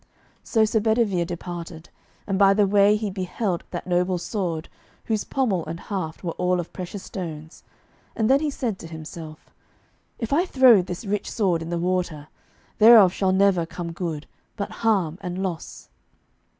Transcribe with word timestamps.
So 0.43 0.65
Sir 0.65 0.79
Bedivere 0.79 1.25
departed, 1.25 1.89
and 2.25 2.39
by 2.39 2.55
the 2.55 2.65
way 2.65 2.95
he 2.95 3.11
beheld 3.11 3.63
that 3.69 3.85
noble 3.85 4.17
sword, 4.17 4.67
whose 5.05 5.23
pommel 5.23 5.63
and 5.67 5.79
haft 5.79 6.23
were 6.23 6.31
all 6.39 6.59
of 6.59 6.73
precious 6.73 7.03
stones, 7.03 7.61
and 8.15 8.27
then 8.27 8.39
he 8.39 8.49
said 8.49 8.79
to 8.79 8.87
himself, 8.87 9.51
"If 10.17 10.33
I 10.33 10.43
throw 10.47 10.81
this 10.81 11.05
rich 11.05 11.29
sword 11.29 11.61
in 11.61 11.69
the 11.69 11.77
water, 11.77 12.29
thereof 12.79 13.13
shall 13.13 13.31
never 13.31 13.67
come 13.67 13.91
good, 13.91 14.25
but 14.55 14.71
harm 14.81 15.19
and 15.21 15.43
loss." 15.43 15.89